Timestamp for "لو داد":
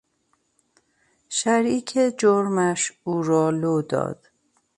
3.49-4.27